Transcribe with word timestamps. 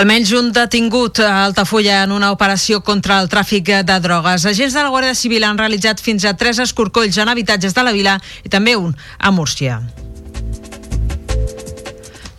Almenys 0.00 0.30
un 0.32 0.46
detingut 0.56 1.18
a 1.20 1.42
Altafulla 1.44 1.98
en 2.06 2.12
una 2.16 2.30
operació 2.32 2.78
contra 2.80 3.18
el 3.20 3.26
tràfic 3.28 3.66
de 3.84 3.96
drogues. 4.00 4.46
Agents 4.48 4.72
de 4.72 4.80
la 4.80 4.88
Guàrdia 4.88 5.12
Civil 5.12 5.44
han 5.44 5.60
realitzat 5.60 6.00
fins 6.00 6.24
a 6.24 6.32
tres 6.40 6.56
escorcolls 6.64 7.18
en 7.20 7.28
habitatges 7.28 7.76
de 7.76 7.84
la 7.84 7.92
vila 7.92 8.14
i 8.40 8.48
també 8.48 8.78
un 8.80 8.94
a 9.18 9.30
Múrcia. 9.30 9.82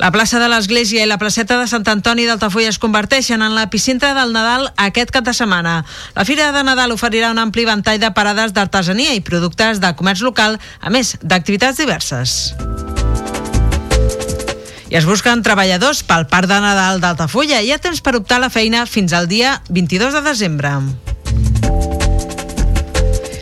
La 0.01 0.09
plaça 0.09 0.41
de 0.41 0.47
l'Església 0.49 1.05
i 1.05 1.11
la 1.11 1.19
placeta 1.21 1.59
de 1.59 1.69
Sant 1.69 1.85
Antoni 1.85 2.25
d'Altafulla 2.25 2.73
es 2.73 2.81
converteixen 2.81 3.45
en 3.45 3.53
l'epicentre 3.53 4.15
del 4.17 4.33
Nadal 4.33 4.71
aquest 4.81 5.13
cap 5.13 5.29
de 5.29 5.37
setmana. 5.37 5.83
La 6.17 6.25
Fira 6.25 6.49
de 6.55 6.63
Nadal 6.65 6.97
oferirà 6.97 7.29
un 7.29 7.37
ampli 7.37 7.69
ventall 7.69 8.01
de 8.01 8.09
parades 8.09 8.57
d'artesania 8.57 9.13
i 9.13 9.21
productes 9.21 9.77
de 9.85 9.93
comerç 9.93 10.25
local, 10.25 10.57
a 10.81 10.89
més 10.89 11.13
d'activitats 11.21 11.77
diverses. 11.77 12.55
I 14.91 14.97
es 14.99 15.05
busquen 15.07 15.39
treballadors 15.39 16.01
pel 16.03 16.25
Parc 16.27 16.49
de 16.51 16.57
Nadal 16.59 16.99
d'Altafulla. 16.99 17.61
Hi 17.63 17.69
ha 17.71 17.79
temps 17.79 18.01
per 18.03 18.11
optar 18.17 18.41
a 18.41 18.43
la 18.43 18.49
feina 18.51 18.83
fins 18.83 19.13
al 19.15 19.29
dia 19.31 19.53
22 19.71 20.17
de 20.17 20.21
desembre. 20.25 20.73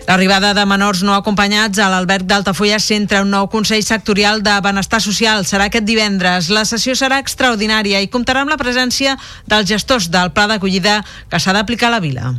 L'arribada 0.05 0.53
de 0.53 0.65
menors 0.69 1.01
no 1.05 1.15
acompanyats 1.17 1.81
a 1.81 1.89
l'alberg 1.89 2.29
d'Altafulla 2.29 2.77
centra 2.81 3.23
un 3.25 3.33
nou 3.33 3.49
Consell 3.49 3.81
Sectorial 3.85 4.43
de 4.45 4.59
Benestar 4.61 5.01
Social. 5.01 5.41
Serà 5.41 5.71
aquest 5.71 5.89
divendres. 5.89 6.51
La 6.53 6.67
sessió 6.69 6.93
serà 6.93 7.17
extraordinària 7.17 8.01
i 8.05 8.13
comptarà 8.13 8.45
amb 8.45 8.53
la 8.53 8.61
presència 8.61 9.17
dels 9.49 9.69
gestors 9.73 10.11
del 10.13 10.29
pla 10.37 10.45
d'acollida 10.53 11.01
que 11.33 11.41
s'ha 11.41 11.57
d'aplicar 11.57 11.89
a 11.89 11.97
la 11.97 12.05
vila. 12.05 12.33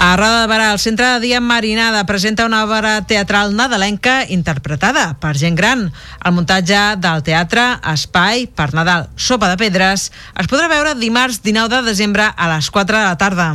A 0.00 0.16
Roda 0.16 0.40
de 0.40 0.48
Barà, 0.48 0.72
el 0.72 0.78
Centre 0.80 1.04
de 1.04 1.20
Dia 1.20 1.42
Marinada 1.44 2.06
presenta 2.06 2.46
una 2.46 2.64
obra 2.64 3.04
teatral 3.04 3.52
nadalenca 3.52 4.24
interpretada 4.24 5.18
per 5.20 5.34
gent 5.36 5.58
gran. 5.58 5.82
El 6.24 6.32
muntatge 6.32 6.78
del 6.96 7.20
teatre 7.20 7.66
Espai 7.92 8.46
per 8.48 8.70
Nadal 8.72 9.10
Sopa 9.20 9.50
de 9.52 9.58
Pedres 9.60 10.06
es 10.40 10.48
podrà 10.48 10.70
veure 10.72 10.96
dimarts 10.96 11.42
19 11.44 11.68
de 11.74 11.82
desembre 11.92 12.30
a 12.32 12.48
les 12.54 12.72
4 12.72 12.96
de 12.96 13.04
la 13.04 13.20
tarda. 13.20 13.50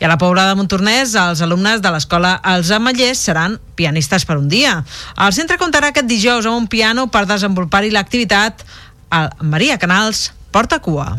I 0.00 0.08
a 0.08 0.08
la 0.08 0.16
Pobla 0.16 0.48
de 0.48 0.56
Montornès, 0.56 1.12
els 1.20 1.44
alumnes 1.44 1.84
de 1.84 1.92
l'escola 1.92 2.38
Els 2.56 2.72
Ametllers 2.72 3.20
seran 3.20 3.60
pianistes 3.76 4.24
per 4.24 4.40
un 4.40 4.48
dia. 4.48 4.78
El 5.20 5.36
centre 5.36 5.60
comptarà 5.60 5.92
aquest 5.92 6.08
dijous 6.08 6.48
amb 6.48 6.56
un 6.56 6.72
piano 6.72 7.10
per 7.12 7.26
desenvolupar-hi 7.28 7.92
l'activitat. 7.92 8.64
El 9.12 9.28
Maria 9.44 9.76
Canals 9.76 10.30
porta 10.56 10.80
cua. 10.80 11.12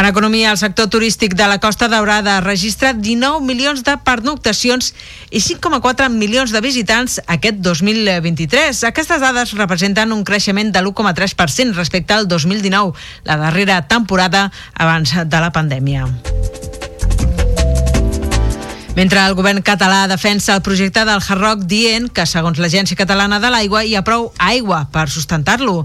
En 0.00 0.06
economia, 0.06 0.50
el 0.50 0.56
sector 0.56 0.88
turístic 0.88 1.34
de 1.34 1.46
la 1.46 1.58
Costa 1.60 1.86
Daurada 1.86 2.40
registra 2.40 2.94
19 2.94 3.44
milions 3.44 3.82
de 3.84 3.98
pernoctacions 4.00 4.94
i 5.28 5.42
5,4 5.44 6.08
milions 6.08 6.54
de 6.56 6.62
visitants 6.64 7.18
aquest 7.28 7.60
2023. 7.60 8.80
Aquestes 8.88 9.20
dades 9.20 9.52
representen 9.60 10.16
un 10.16 10.24
creixement 10.24 10.72
de 10.72 10.80
l'1,3% 10.80 11.76
respecte 11.76 12.16
al 12.16 12.28
2019, 12.32 12.96
la 13.28 13.36
darrera 13.44 13.82
temporada 13.92 14.48
abans 14.72 15.12
de 15.20 15.44
la 15.44 15.52
pandèmia. 15.52 16.08
Mentre 19.00 19.22
el 19.24 19.32
govern 19.32 19.62
català 19.64 20.02
defensa 20.10 20.52
el 20.52 20.60
projecte 20.60 21.06
del 21.08 21.22
Hard 21.24 21.40
Rock 21.40 21.62
dient 21.64 22.10
que, 22.12 22.26
segons 22.28 22.58
l'Agència 22.60 22.98
Catalana 22.98 23.38
de 23.40 23.48
l'Aigua, 23.48 23.80
hi 23.80 23.94
ha 23.96 24.02
prou 24.04 24.26
aigua 24.36 24.82
per 24.92 25.06
sustentar-lo. 25.08 25.78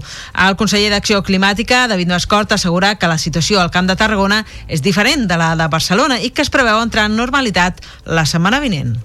El 0.44 0.58
conseller 0.60 0.90
d'Acció 0.92 1.22
Climàtica, 1.24 1.86
David 1.88 2.12
Mascort, 2.12 2.52
assegura 2.52 2.98
que 3.00 3.08
la 3.08 3.16
situació 3.16 3.62
al 3.62 3.72
Camp 3.72 3.88
de 3.88 3.96
Tarragona 3.96 4.42
és 4.68 4.84
diferent 4.84 5.24
de 5.30 5.40
la 5.40 5.54
de 5.56 5.72
Barcelona 5.72 6.20
i 6.20 6.28
que 6.28 6.44
es 6.44 6.52
preveu 6.52 6.82
entrar 6.84 7.08
en 7.08 7.16
normalitat 7.16 7.80
la 8.04 8.28
setmana 8.28 8.60
vinent. 8.60 8.98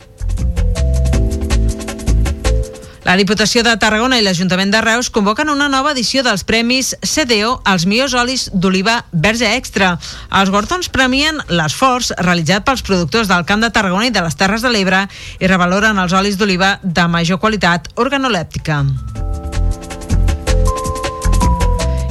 La 3.04 3.16
Diputació 3.18 3.64
de 3.66 3.74
Tarragona 3.82 4.20
i 4.20 4.24
l'Ajuntament 4.24 4.70
de 4.70 4.82
Reus 4.86 5.10
convoquen 5.10 5.50
una 5.50 5.68
nova 5.74 5.96
edició 5.96 6.22
dels 6.22 6.44
Premis 6.46 6.94
CDO 7.02 7.56
als 7.66 7.88
millors 7.90 8.14
olis 8.14 8.44
d'oliva 8.54 9.00
verge 9.12 9.50
extra. 9.58 9.96
Els 10.30 10.54
Gordons 10.54 10.92
premien 10.94 11.42
l'esforç 11.50 12.12
realitzat 12.22 12.68
pels 12.68 12.86
productors 12.86 13.32
del 13.32 13.48
Camp 13.50 13.66
de 13.66 13.72
Tarragona 13.74 14.12
i 14.12 14.14
de 14.14 14.22
les 14.22 14.38
Terres 14.38 14.62
de 14.62 14.70
l'Ebre 14.70 15.08
i 15.42 15.50
revaloren 15.50 15.98
els 15.98 16.14
olis 16.14 16.38
d'oliva 16.38 16.76
de 16.84 17.08
major 17.10 17.42
qualitat 17.42 17.90
organolèptica. 17.98 18.84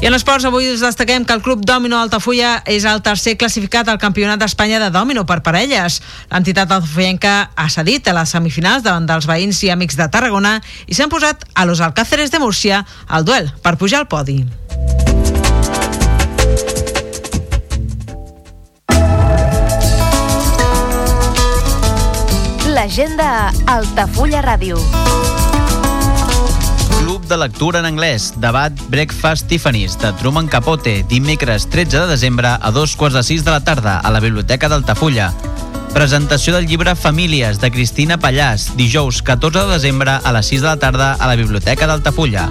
I 0.00 0.06
en 0.06 0.14
esports, 0.16 0.46
avui 0.48 0.64
us 0.72 0.80
destaquem 0.80 1.26
que 1.28 1.34
el 1.36 1.42
Club 1.44 1.60
Domino 1.68 1.98
Altafulla 2.00 2.62
és 2.64 2.86
el 2.88 3.02
tercer 3.04 3.34
classificat 3.36 3.88
al 3.92 3.98
Campionat 4.00 4.40
d'Espanya 4.40 4.78
de 4.80 4.88
Domino 4.94 5.26
per 5.28 5.42
parelles. 5.44 5.98
L'entitat 6.30 6.72
altafuyenca 6.72 7.50
ha 7.52 7.66
cedit 7.68 8.08
a 8.08 8.14
les 8.16 8.32
semifinals 8.32 8.80
davant 8.86 9.04
dels 9.04 9.28
veïns 9.28 9.60
i 9.60 9.68
amics 9.68 10.00
de 10.00 10.08
Tarragona 10.08 10.54
i 10.88 10.96
s'han 10.96 11.12
posat 11.12 11.44
a 11.52 11.66
los 11.68 11.84
Alcáceres 11.84 12.32
de 12.32 12.40
Múrcia 12.40 12.86
al 13.08 13.28
duel 13.28 13.52
per 13.60 13.76
pujar 13.76 14.00
al 14.00 14.08
podi. 14.08 14.40
L'agenda 22.72 23.52
Altafulla 23.68 24.40
Ràdio. 24.48 24.80
De 27.30 27.36
lectura 27.38 27.78
en 27.78 27.86
anglès, 27.86 28.32
debat 28.42 28.74
Breakfast 28.90 29.46
Tiffany's 29.46 29.94
de 30.02 30.08
Truman 30.18 30.48
Capote, 30.50 31.04
dimecres 31.06 31.68
13 31.70 32.00
de 32.00 32.06
desembre 32.10 32.48
a 32.58 32.70
dos 32.74 32.96
quarts 32.98 33.14
de 33.14 33.22
sis 33.22 33.44
de 33.44 33.52
la 33.52 33.60
tarda 33.62 34.00
a 34.00 34.10
la 34.10 34.18
Biblioteca 34.18 34.66
d'Altafulla. 34.68 35.28
Presentació 35.94 36.56
del 36.56 36.66
llibre 36.66 36.96
Famílies 36.98 37.60
de 37.62 37.70
Cristina 37.70 38.16
Pallàs, 38.18 38.72
dijous 38.74 39.22
14 39.22 39.62
de 39.62 39.76
desembre 39.76 40.16
a 40.18 40.32
les 40.34 40.50
6 40.50 40.64
de 40.64 40.66
la 40.66 40.80
tarda 40.82 41.12
a 41.12 41.28
la 41.30 41.36
Biblioteca 41.38 41.86
d'Altafulla. 41.86 42.48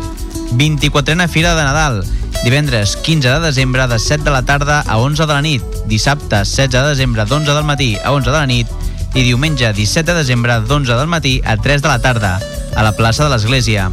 24a 0.56 1.28
Fira 1.28 1.56
de 1.56 1.66
Nadal, 1.68 2.06
divendres 2.46 2.96
15 2.96 3.34
de 3.36 3.40
desembre 3.50 3.86
de 3.86 4.00
7 4.00 4.24
de 4.24 4.32
la 4.32 4.46
tarda 4.48 4.80
a 4.88 4.98
11 4.98 5.26
de 5.26 5.34
la 5.34 5.42
nit, 5.42 5.64
dissabte 5.92 6.46
16 6.46 6.72
de 6.72 6.86
desembre 6.94 7.26
d'11 7.26 7.52
del 7.52 7.68
matí 7.68 7.98
a 8.00 8.14
11 8.14 8.32
de 8.32 8.38
la 8.38 8.48
nit 8.48 8.72
i 9.14 9.28
diumenge 9.28 9.74
17 9.74 10.14
de 10.14 10.22
desembre 10.24 10.62
d'11 10.62 10.96
del 10.96 11.12
matí 11.12 11.42
a 11.44 11.58
3 11.58 11.82
de 11.82 11.92
la 11.92 12.00
tarda, 12.00 12.40
a 12.78 12.88
la 12.88 12.96
plaça 12.96 13.28
de 13.28 13.36
l'Església. 13.36 13.92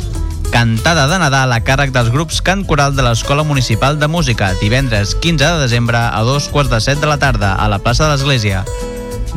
Cantada 0.50 1.06
de 1.08 1.18
Nadal 1.18 1.52
a 1.52 1.60
càrrec 1.64 1.92
dels 1.94 2.08
grups 2.14 2.40
Cant 2.44 2.64
Coral 2.66 2.94
de 2.96 3.04
l'Escola 3.04 3.44
Municipal 3.44 3.98
de 3.98 4.08
Música, 4.08 4.52
divendres 4.60 5.14
15 5.14 5.44
de 5.44 5.62
desembre 5.62 5.98
a 5.98 6.22
dos 6.24 6.48
quarts 6.48 6.70
de 6.70 6.80
set 6.80 7.00
de 7.00 7.10
la 7.10 7.18
tarda 7.18 7.54
a 7.54 7.68
la 7.68 7.78
plaça 7.78 8.06
de 8.06 8.14
l'Església. 8.14 8.64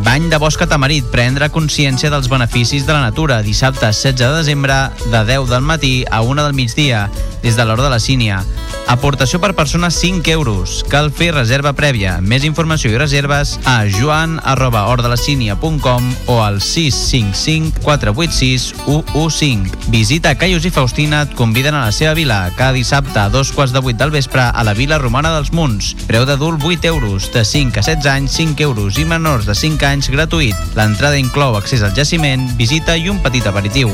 Bany 0.06 0.30
de 0.32 0.38
bosc 0.40 0.62
a 0.64 0.68
Tamarit, 0.72 1.10
prendre 1.12 1.50
consciència 1.52 2.12
dels 2.14 2.30
beneficis 2.32 2.86
de 2.88 2.96
la 2.96 3.02
natura, 3.04 3.42
dissabte 3.44 3.90
16 3.92 4.16
de 4.16 4.30
desembre 4.38 4.78
de 5.12 5.24
10 5.28 5.50
del 5.52 5.66
matí 5.66 6.06
a 6.10 6.22
1 6.22 6.44
del 6.46 6.56
migdia, 6.56 7.10
des 7.44 7.58
de 7.60 7.66
l'hora 7.66 7.84
de 7.84 7.96
la 7.98 8.00
sínia. 8.00 8.44
Aportació 8.90 9.38
per 9.38 9.54
persona 9.54 9.92
5 9.94 10.32
euros. 10.34 10.84
Cal 10.90 11.12
fer 11.14 11.28
reserva 11.36 11.76
prèvia. 11.78 12.16
Més 12.26 12.42
informació 12.48 12.90
i 12.90 12.98
reserves 12.98 13.52
a 13.70 13.84
joan 13.86 14.40
arroba 14.42 14.88
ordelacínia.com 14.90 16.08
o 16.26 16.40
al 16.42 16.58
655 16.58 17.84
486 17.86 18.66
115. 18.88 19.92
Visita 19.94 20.34
Caius 20.42 20.66
i 20.66 20.74
Faustina 20.74 21.22
et 21.28 21.38
conviden 21.38 21.78
a 21.78 21.84
la 21.86 21.94
seva 21.94 22.16
vila 22.18 22.40
cada 22.58 22.74
dissabte 22.74 23.22
a 23.22 23.30
dos 23.30 23.54
quarts 23.54 23.78
de 23.78 23.84
vuit 23.86 24.00
del 24.00 24.10
vespre 24.10 24.42
a 24.50 24.66
la 24.66 24.74
Vila 24.74 24.98
Romana 24.98 25.36
dels 25.38 25.54
Munts. 25.54 25.94
Preu 26.10 26.26
d'adult 26.26 26.66
8 26.66 26.90
euros, 26.90 27.30
de 27.30 27.46
5 27.46 27.78
a 27.78 27.86
16 27.86 28.10
anys 28.10 28.42
5 28.42 28.66
euros 28.66 28.98
i 28.98 29.06
menors 29.06 29.46
de 29.46 29.54
5 29.54 29.86
anys 29.86 30.10
gratuït. 30.10 30.58
L'entrada 30.74 31.22
inclou 31.22 31.62
accés 31.62 31.86
al 31.86 31.94
jaciment, 31.94 32.50
visita 32.58 32.98
i 32.98 33.14
un 33.14 33.22
petit 33.22 33.46
aperitiu. 33.46 33.94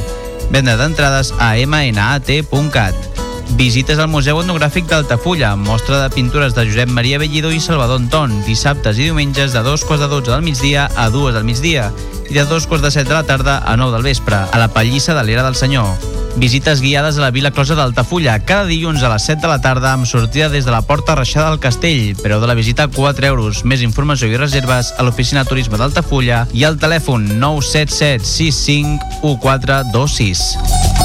Venda 0.56 0.80
d'entrades 0.80 1.36
a 1.36 1.52
mnat.cat. 1.68 3.25
Visites 3.54 4.00
al 4.02 4.10
Museu 4.10 4.42
Etnogràfic 4.42 4.90
d'Altafulla, 4.90 5.54
mostra 5.56 6.02
de 6.02 6.10
pintures 6.16 6.56
de 6.58 6.66
Josep 6.66 6.90
Maria 6.90 7.20
Bellido 7.22 7.54
i 7.54 7.62
Salvador 7.62 8.02
Anton, 8.02 8.34
dissabtes 8.48 8.98
i 8.98 9.08
diumenges 9.08 9.54
de 9.54 9.62
dos 9.64 9.86
quarts 9.86 10.04
de 10.04 10.10
12 10.10 10.32
del 10.32 10.42
migdia 10.42 10.90
a 10.98 11.08
dues 11.14 11.38
del 11.38 11.46
migdia 11.48 11.92
i 12.30 12.34
de 12.34 12.44
dos 12.50 12.66
quarts 12.68 12.84
de 12.84 12.92
set 12.92 13.08
de 13.08 13.14
la 13.14 13.24
tarda 13.24 13.62
a 13.66 13.78
9 13.78 13.94
del 13.94 14.04
vespre, 14.04 14.36
a 14.36 14.58
la 14.58 14.68
Pallissa 14.74 15.14
de 15.14 15.24
l'Era 15.24 15.44
del 15.46 15.56
Senyor. 15.56 15.94
Visites 16.36 16.82
guiades 16.82 17.18
a 17.18 17.22
la 17.22 17.32
Vila 17.32 17.52
Closa 17.52 17.78
d'Altafulla, 17.78 18.40
cada 18.44 18.66
dilluns 18.68 19.04
a 19.04 19.14
les 19.14 19.24
7 19.30 19.40
de 19.46 19.48
la 19.48 19.62
tarda 19.64 19.94
amb 19.94 20.10
sortida 20.10 20.50
des 20.50 20.66
de 20.66 20.74
la 20.74 20.82
Porta 20.82 21.16
Reixada 21.16 21.54
del 21.54 21.62
Castell. 21.64 22.16
Preu 22.20 22.42
de 22.42 22.50
la 22.50 22.58
visita 22.58 22.90
4 22.92 23.30
euros. 23.30 23.64
Més 23.64 23.86
informació 23.86 24.28
i 24.28 24.42
reserves 24.42 24.92
a 24.98 25.06
l'Oficina 25.08 25.46
Turisme 25.48 25.80
d'Altafulla 25.80 26.44
i 26.52 26.68
al 26.68 26.80
telèfon 26.82 27.38
977 27.40 28.26
65 28.26 29.22
1426. 29.24 31.05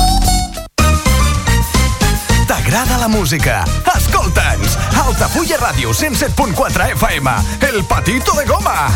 T'agrada 2.71 2.99
la 2.99 3.09
música? 3.09 3.65
Escolta'ns! 3.97 4.77
Altafulla 4.95 5.57
Ràdio 5.59 5.91
107.4 5.91 6.93
FM 6.95 7.31
El 7.67 7.83
Patito 7.83 8.31
de 8.31 8.45
Goma! 8.47 8.87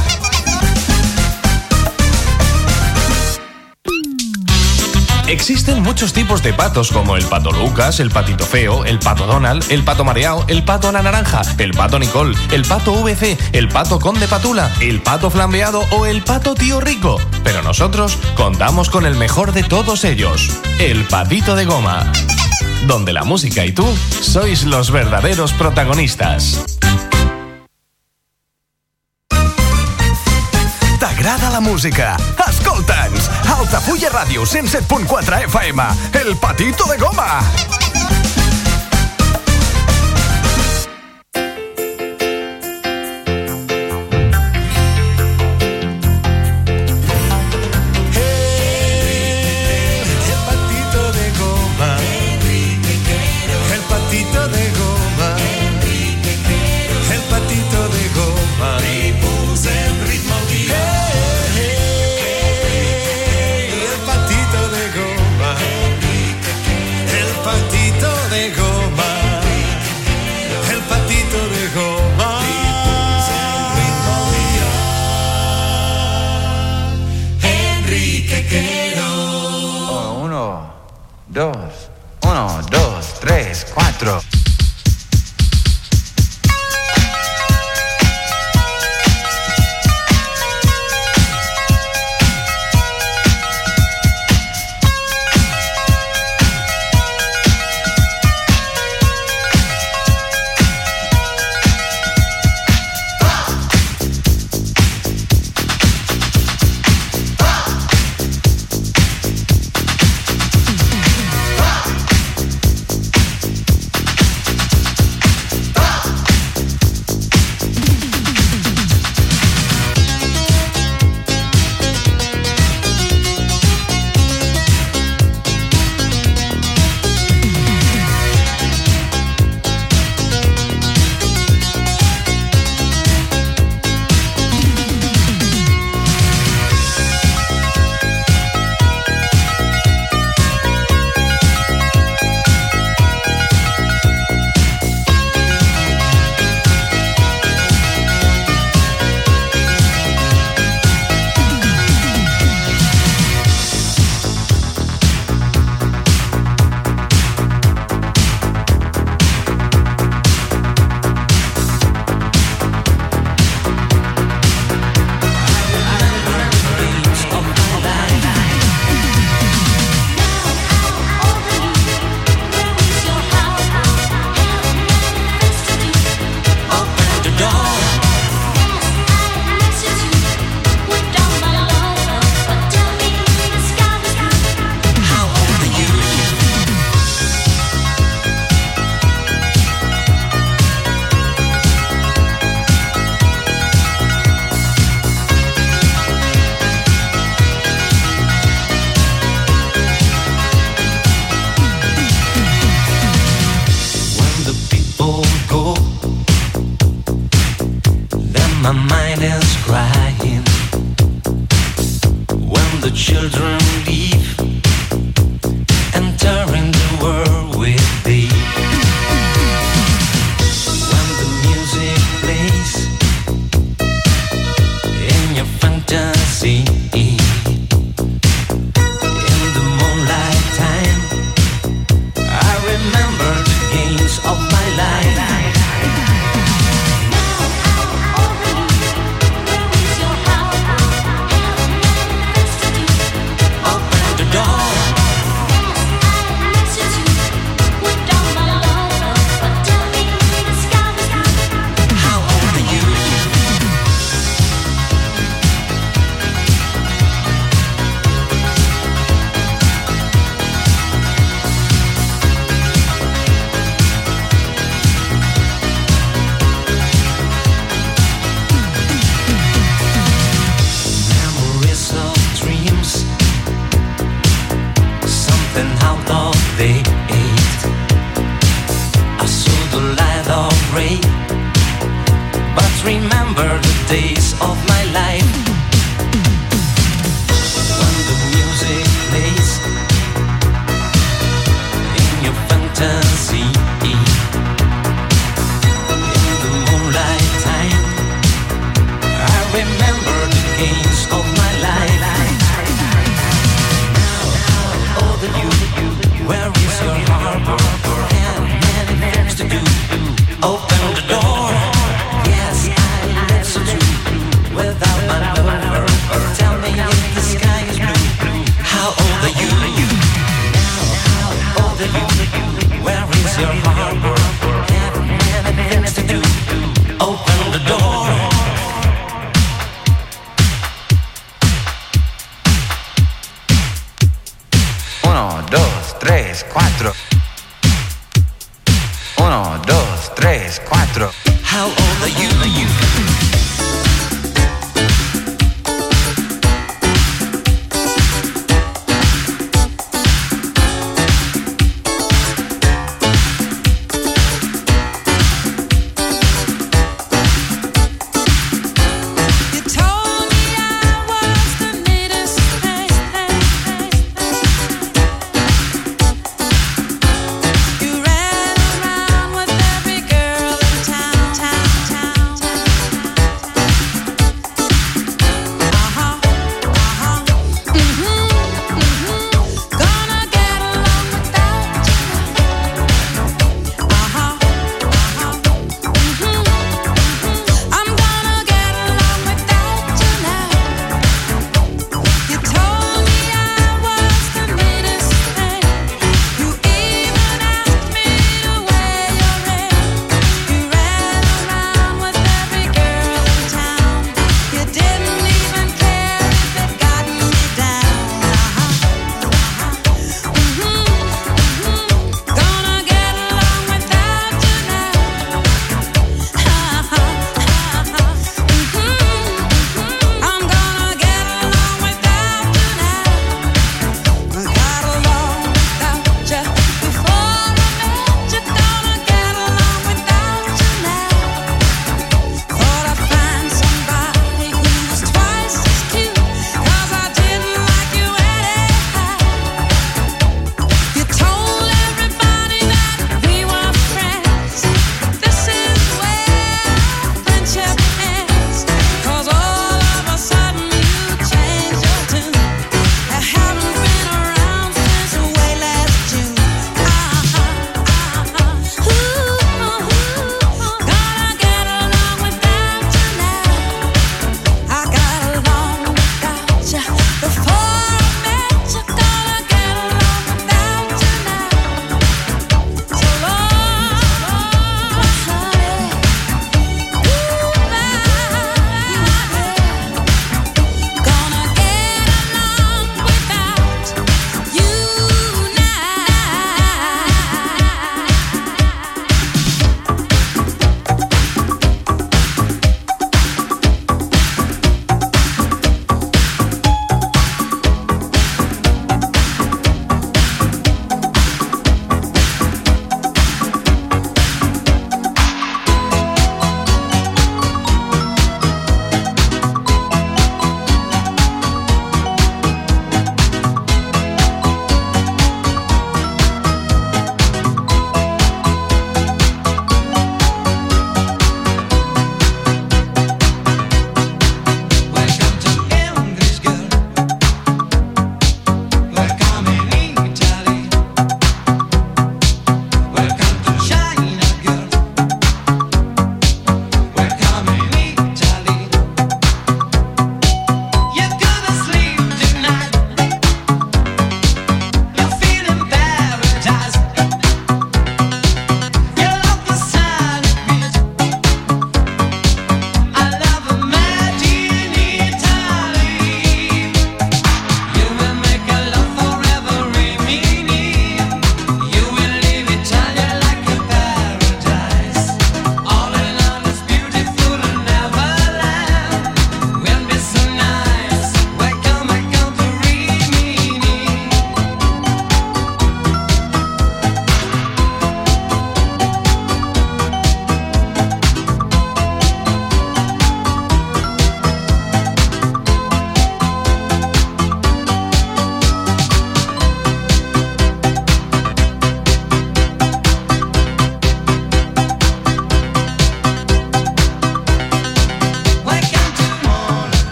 Existen 5.26 5.82
muchos 5.82 6.12
tipos 6.12 6.40
de 6.44 6.52
patos 6.52 6.92
como 6.92 7.16
el 7.16 7.24
pato 7.24 7.50
Lucas, 7.50 7.98
el 7.98 8.12
patito 8.12 8.46
feo, 8.46 8.84
el 8.84 9.00
pato 9.00 9.26
Donald, 9.26 9.64
el 9.70 9.82
pato 9.82 10.04
mareado, 10.04 10.44
el 10.46 10.62
pato 10.64 10.92
la 10.92 11.02
naranja, 11.02 11.42
el 11.58 11.72
pato 11.72 11.98
Nicole, 11.98 12.38
el 12.52 12.64
pato 12.64 12.92
VC, 13.02 13.36
el 13.52 13.66
pato 13.66 13.98
conde 13.98 14.28
patula, 14.28 14.70
el 14.80 15.02
pato 15.02 15.30
flambeado 15.30 15.84
o 15.90 16.06
el 16.06 16.22
pato 16.22 16.54
tío 16.54 16.80
rico. 16.80 17.20
Pero 17.42 17.60
nosotros 17.62 18.18
contamos 18.36 18.88
con 18.88 19.04
el 19.04 19.16
mejor 19.16 19.50
de 19.50 19.64
todos 19.64 20.04
ellos, 20.04 20.48
el 20.78 21.02
patito 21.08 21.56
de 21.56 21.64
goma. 21.64 22.12
Donde 22.86 23.12
la 23.12 23.24
música 23.24 23.64
y 23.64 23.72
tú 23.72 23.84
sois 24.20 24.64
los 24.64 24.90
verdaderos 24.90 25.52
protagonistas. 25.54 26.64
T'agrada 31.00 31.50
la 31.50 31.60
música? 31.60 32.16
Escolta'ns! 32.48 33.30
Altafulla 33.58 34.10
Ràdio 34.10 34.44
107.4 34.44 35.44
FM 35.44 35.82
El 36.12 36.36
Patito 36.36 36.84
de 36.84 36.98
Goma! 36.98 37.40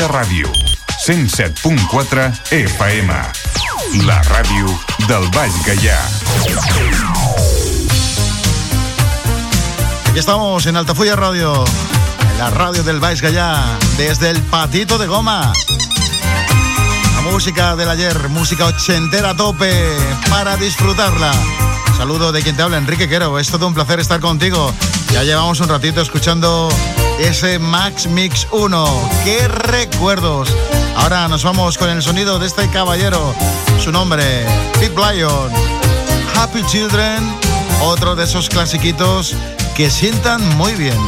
Altafulla 0.00 0.24
Ràdio, 0.24 0.48
107.4 1.04 2.32
FM. 2.56 3.12
La 4.06 4.22
ràdio 4.22 4.70
del 5.08 5.28
Baix 5.34 5.52
Gaià. 5.66 5.98
Aquí 10.08 10.18
estamos 10.18 10.64
en 10.64 10.76
Altafulla 10.76 11.16
Radio, 11.16 11.64
en 12.32 12.38
la 12.38 12.48
radio 12.48 12.82
del 12.82 12.98
Baix 12.98 13.20
Gallá, 13.20 13.76
desde 13.98 14.30
el 14.30 14.40
patito 14.42 14.96
de 14.96 15.06
goma. 15.06 15.52
La 17.16 17.20
música 17.20 17.76
del 17.76 17.90
ayer, 17.90 18.30
música 18.30 18.66
ochentera 18.66 19.30
a 19.30 19.36
tope 19.36 19.70
para 20.30 20.56
disfrutarla. 20.56 21.32
Saludo 21.98 22.32
de 22.32 22.42
quien 22.42 22.56
te 22.56 22.62
habla, 22.62 22.78
Enrique 22.78 23.06
Quero. 23.06 23.38
Es 23.38 23.50
todo 23.50 23.66
un 23.66 23.74
placer 23.74 24.00
estar 24.00 24.20
contigo. 24.20 24.72
Ya 25.12 25.24
llevamos 25.24 25.60
un 25.60 25.68
ratito 25.68 26.00
escuchando 26.00 26.68
ese 27.18 27.58
Max 27.58 28.06
Mix 28.06 28.46
1. 28.52 29.10
¡Qué 29.24 29.48
recuerdos! 29.48 30.48
Ahora 30.96 31.26
nos 31.28 31.42
vamos 31.42 31.76
con 31.78 31.90
el 31.90 32.00
sonido 32.02 32.38
de 32.38 32.46
este 32.46 32.68
caballero. 32.70 33.34
Su 33.82 33.90
nombre, 33.90 34.24
Pip 34.78 34.96
Lion. 34.96 35.50
Happy 36.36 36.64
Children, 36.64 37.28
otro 37.82 38.14
de 38.14 38.24
esos 38.24 38.48
clasiquitos 38.48 39.34
que 39.76 39.90
sientan 39.90 40.46
muy 40.56 40.74
bien. 40.74 40.98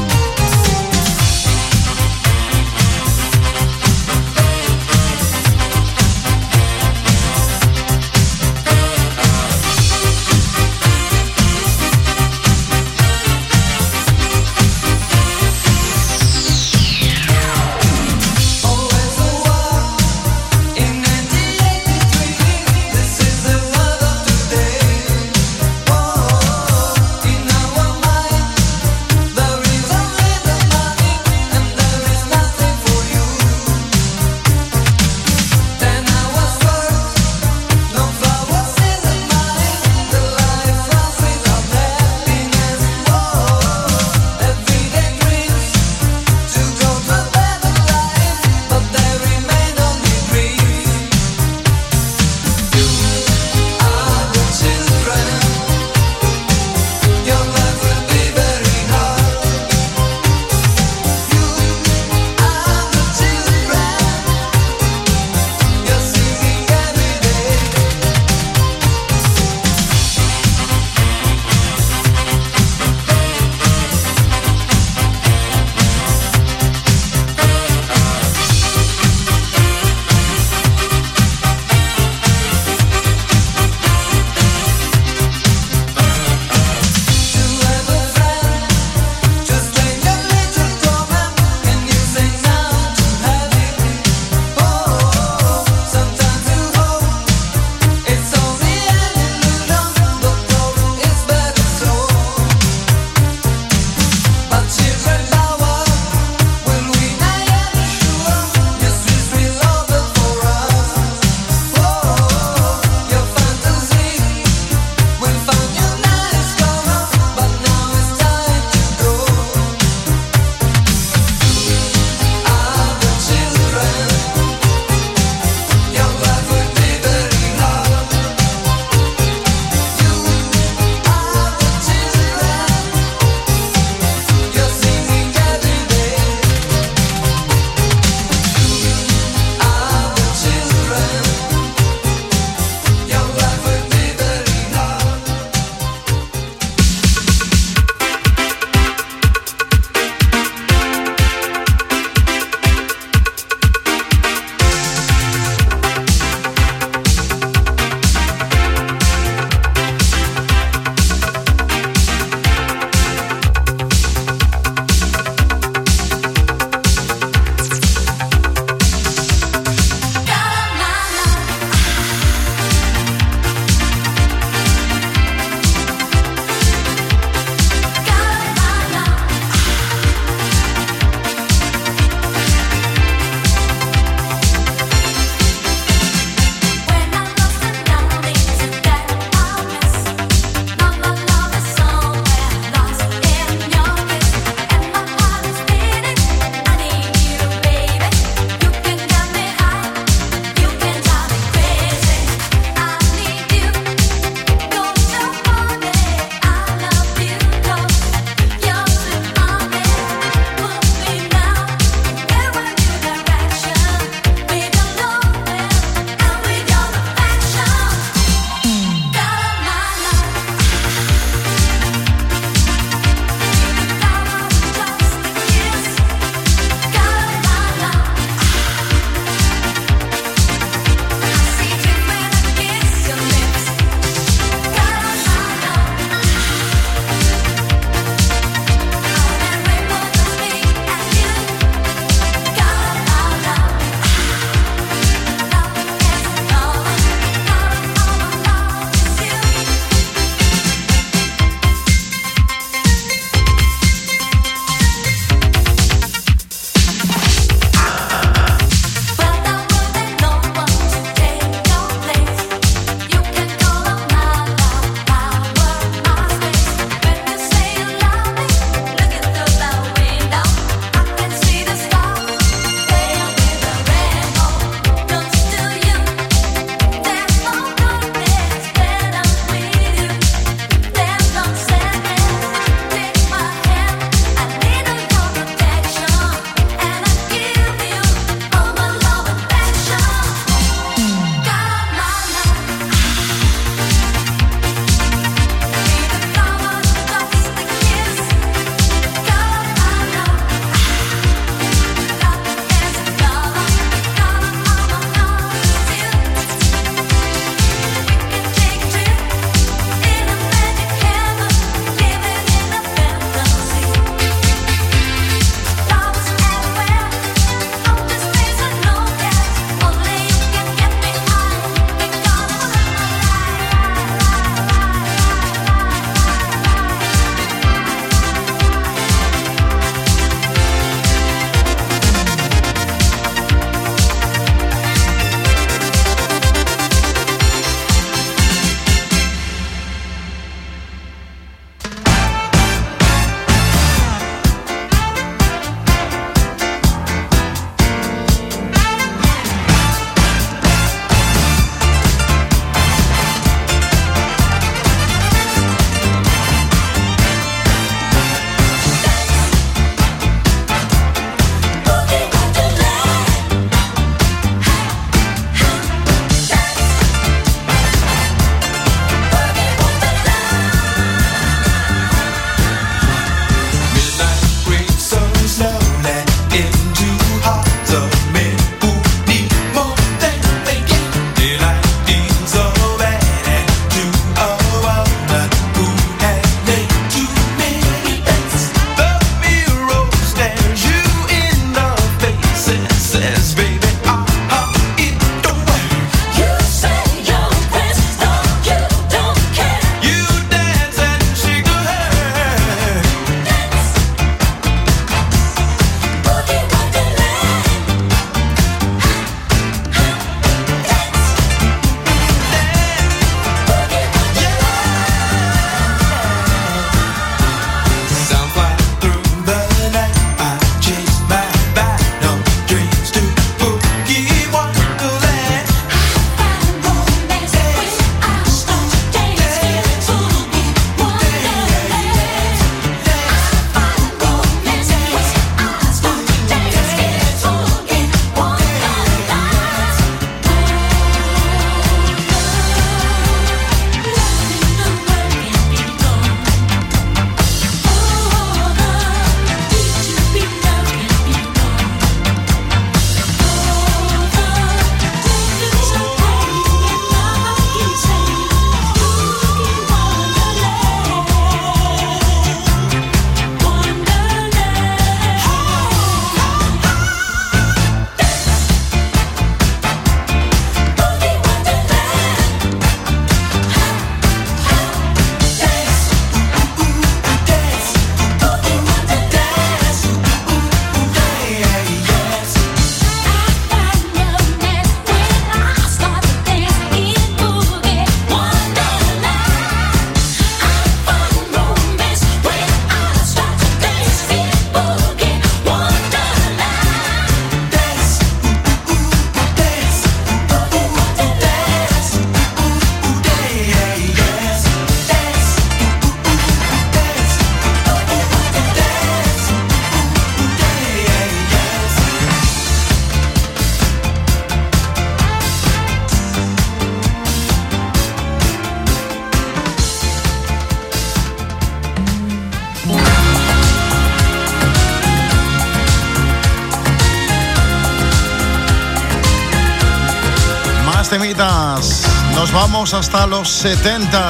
Hasta 532.95 533.27
los 533.27 533.49
70. 533.49 534.29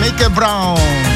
Mickey 0.00 0.28
Brown. 0.28 1.09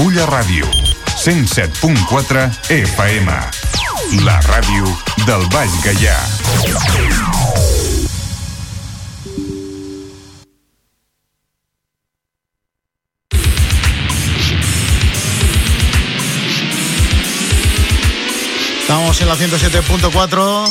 Altafulla 0.00 0.24
Ràdio, 0.24 0.64
107.4 1.20 2.48
FM. 2.70 3.32
La 4.24 4.40
ràdio 4.40 4.88
del 5.26 5.44
Baix 5.52 5.70
Gaià. 5.84 6.16
Estamos 18.80 19.20
en 19.20 19.28
la 19.28 19.36
107.4 19.36 20.70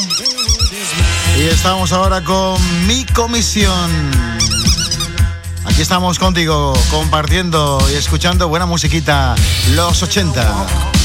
y 1.37 1.41
estamos 1.43 1.91
ahora 1.91 2.23
con 2.23 2.57
mi 2.87 3.05
comisión. 3.05 4.38
Aquí 5.79 5.83
estamos 5.83 6.19
contigo 6.19 6.73
compartiendo 6.91 7.79
y 7.89 7.95
escuchando 7.95 8.49
buena 8.49 8.65
musiquita, 8.65 9.33
los 9.75 10.03
80. 10.03 10.98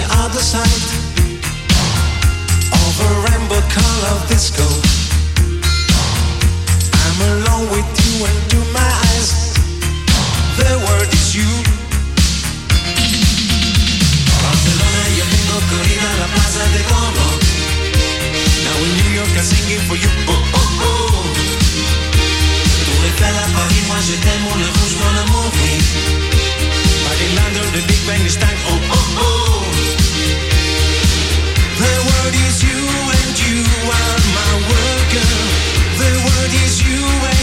the 0.00 0.06
other 0.24 0.40
side 0.40 0.86
of 2.72 2.92
a 3.04 3.10
rainbow 3.26 3.60
color 3.68 4.16
disco. 4.28 4.64
I'm 7.04 7.18
alone 7.32 7.66
with 7.74 7.90
you 8.04 8.24
and 8.24 8.40
to 8.50 8.58
my 8.72 8.90
eyes, 9.08 9.30
the 10.56 10.70
world 10.84 11.10
is 11.12 11.36
you. 11.36 11.50
Barcelona, 14.40 15.02
yo 15.18 15.24
tengo 15.32 15.56
corrida 15.68 16.10
la 16.20 16.28
plaza 16.34 16.64
de 16.74 16.82
Como. 16.88 17.28
Now 18.64 18.76
in 18.84 18.92
New 19.00 19.10
York, 19.20 19.32
I'm 19.36 19.44
singing 19.44 19.84
for 19.88 19.96
you. 20.00 20.10
Oh, 20.28 20.56
oh, 20.60 20.86
oh. 20.88 21.20
Tour 22.84 23.04
Eiffel 23.04 23.36
à 23.36 23.46
Paris, 23.52 23.82
moi 23.88 23.98
je 24.00 24.14
t'aime, 24.24 24.42
mon 24.44 24.56
rouge, 24.56 24.96
mon 25.02 25.14
amour, 25.24 25.50
but 27.04 27.18
in 27.20 27.30
London, 27.36 27.66
the 27.74 27.82
Big 27.88 28.00
Bang 28.06 28.24
is 28.24 28.36
time. 28.36 28.58
Oh, 28.66 28.78
oh, 28.96 29.18
oh 29.18 29.59
word 32.30 32.46
is 32.46 32.62
you 32.62 32.78
and 32.78 33.34
you 33.42 33.62
are 33.90 34.18
my 34.38 34.52
worker. 34.70 35.30
The 35.98 36.10
word 36.26 36.52
is 36.64 36.80
you 36.86 37.39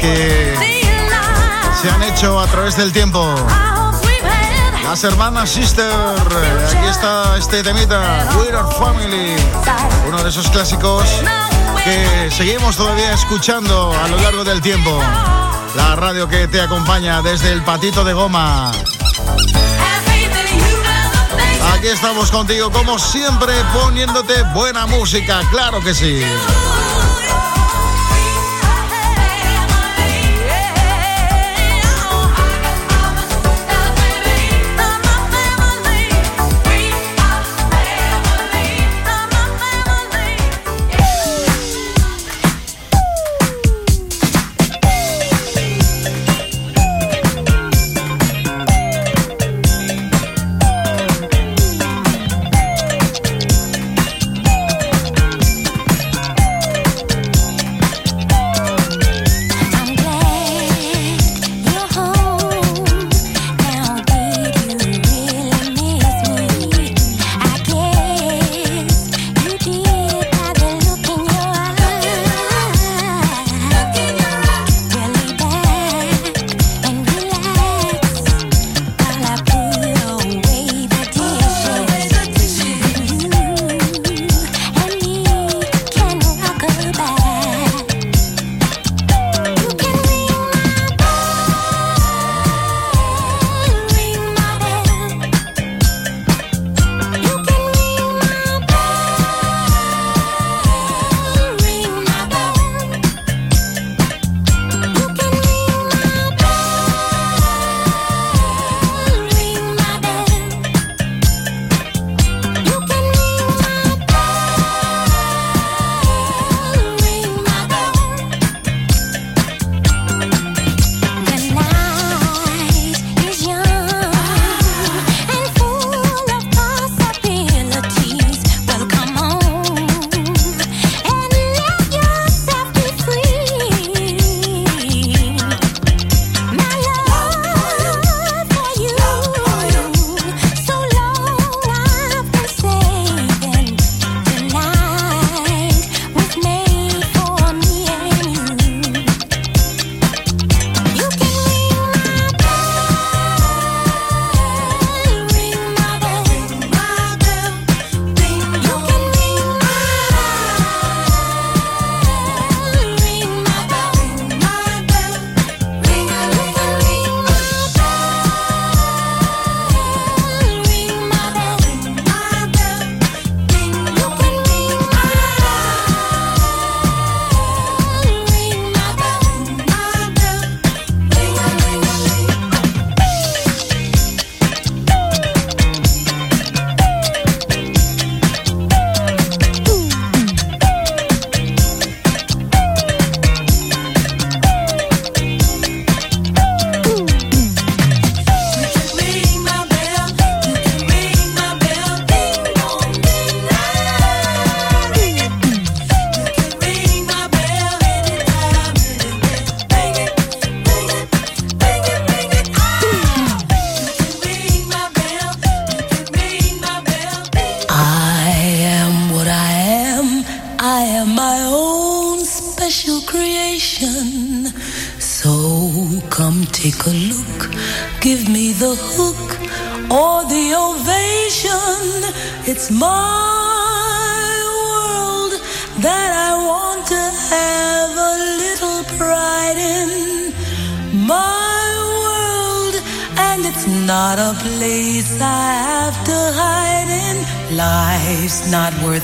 que 0.00 0.54
se 1.80 1.90
han 1.90 2.02
hecho 2.02 2.40
a 2.40 2.46
través 2.46 2.76
del 2.76 2.92
tiempo. 2.92 3.34
Las 4.84 5.04
hermanas 5.04 5.50
Sister, 5.50 5.92
aquí 6.68 6.86
está 6.88 7.36
este 7.36 7.62
temita, 7.62 8.28
We're 8.36 8.56
Our 8.56 8.72
Family, 8.74 9.36
uno 10.08 10.22
de 10.22 10.28
esos 10.28 10.48
clásicos 10.50 11.04
que 11.84 12.30
seguimos 12.30 12.76
todavía 12.76 13.12
escuchando 13.12 13.92
a 13.92 14.08
lo 14.08 14.18
largo 14.18 14.42
del 14.42 14.60
tiempo. 14.60 15.00
La 15.76 15.94
radio 15.94 16.28
que 16.28 16.48
te 16.48 16.60
acompaña 16.60 17.22
desde 17.22 17.52
el 17.52 17.62
patito 17.62 18.02
de 18.02 18.12
goma. 18.12 18.72
Aquí 21.74 21.88
estamos 21.88 22.30
contigo 22.30 22.70
como 22.72 22.98
siempre 22.98 23.52
poniéndote 23.72 24.42
buena 24.54 24.86
música, 24.86 25.40
claro 25.50 25.80
que 25.80 25.94
sí. 25.94 26.22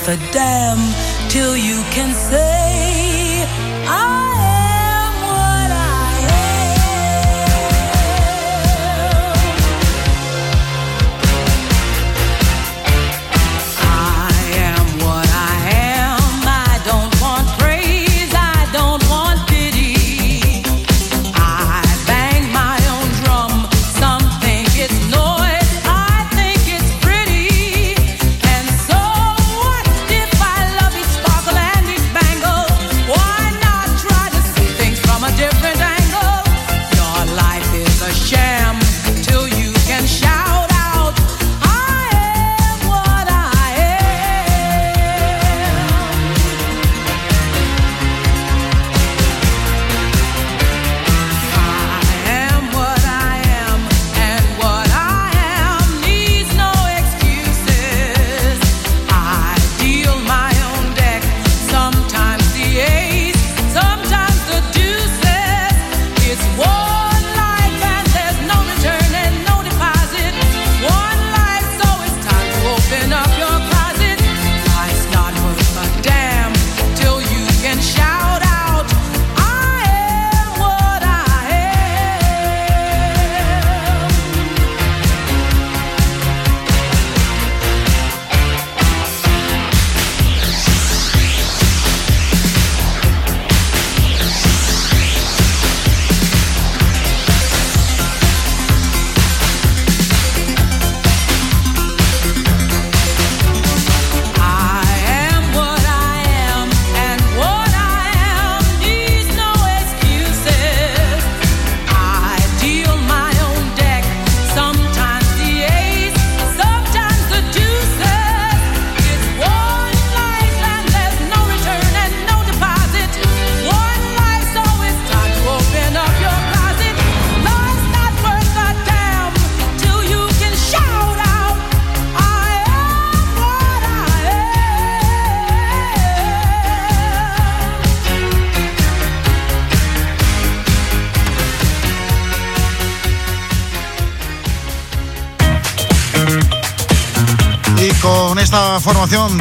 A 0.09 0.15
day. 0.31 0.46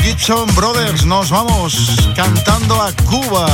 Gibson 0.02 0.46
Brothers 0.54 1.04
nos 1.04 1.28
vamos 1.28 1.96
cantando 2.16 2.80
a 2.80 2.92
Cuba. 3.04 3.46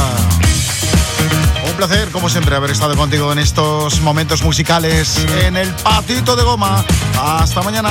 Un 1.68 1.72
placer, 1.76 2.10
como 2.10 2.28
siempre, 2.28 2.54
haber 2.54 2.70
estado 2.70 2.96
contigo 2.96 3.32
en 3.32 3.40
estos 3.40 4.00
momentos 4.02 4.40
musicales 4.42 5.18
en 5.44 5.56
el 5.56 5.68
patito 5.74 6.36
de 6.36 6.44
goma. 6.44 6.84
Hasta 7.20 7.62
mañana. 7.62 7.90